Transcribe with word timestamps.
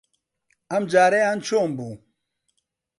ئەمجارەیان 0.71 1.39
چۆن 1.45 1.69
بوو؟ 1.77 1.91